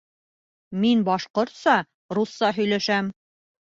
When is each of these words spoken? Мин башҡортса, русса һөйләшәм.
Мин 0.85 1.03
башҡортса, 1.09 1.75
русса 2.19 2.51
һөйләшәм. 2.61 3.13